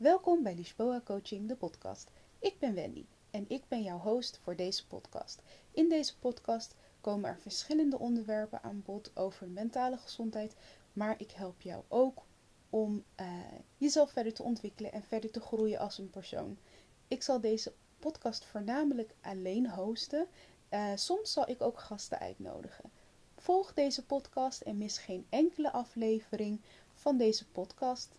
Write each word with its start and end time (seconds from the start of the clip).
Welkom 0.00 0.42
bij 0.42 0.54
Lisboa 0.54 1.00
Coaching, 1.04 1.48
de 1.48 1.56
podcast. 1.56 2.10
Ik 2.38 2.58
ben 2.58 2.74
Wendy 2.74 3.06
en 3.30 3.44
ik 3.48 3.62
ben 3.68 3.82
jouw 3.82 3.98
host 3.98 4.40
voor 4.42 4.56
deze 4.56 4.86
podcast. 4.86 5.42
In 5.70 5.88
deze 5.88 6.18
podcast 6.18 6.74
komen 7.00 7.30
er 7.30 7.38
verschillende 7.38 7.98
onderwerpen 7.98 8.62
aan 8.62 8.82
bod 8.84 9.10
over 9.14 9.48
mentale 9.48 9.96
gezondheid, 9.96 10.56
maar 10.92 11.14
ik 11.18 11.30
help 11.30 11.60
jou 11.60 11.84
ook 11.88 12.22
om 12.70 13.04
uh, 13.20 13.26
jezelf 13.76 14.10
verder 14.10 14.34
te 14.34 14.42
ontwikkelen 14.42 14.92
en 14.92 15.02
verder 15.02 15.30
te 15.30 15.40
groeien 15.40 15.78
als 15.78 15.98
een 15.98 16.10
persoon. 16.10 16.58
Ik 17.08 17.22
zal 17.22 17.40
deze 17.40 17.72
podcast 17.98 18.44
voornamelijk 18.44 19.14
alleen 19.20 19.70
hosten. 19.70 20.26
Uh, 20.70 20.92
soms 20.94 21.32
zal 21.32 21.48
ik 21.48 21.60
ook 21.60 21.78
gasten 21.78 22.18
uitnodigen. 22.18 22.90
Volg 23.36 23.74
deze 23.74 24.04
podcast 24.04 24.60
en 24.60 24.78
mis 24.78 24.98
geen 24.98 25.26
enkele 25.28 25.72
aflevering 25.72 26.60
van 26.92 27.16
deze 27.16 27.46
podcast. 27.48 28.18